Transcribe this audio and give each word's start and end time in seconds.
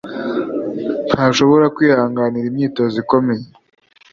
Ntashobora 1.09 1.65
kwihanganira 1.75 2.45
imyitozo 2.51 2.95
ikomeye. 3.03 3.43